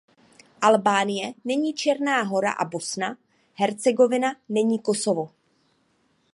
[0.61, 5.31] Albánie není Černá Hora a Bosna-Hercegovina není Kosovo.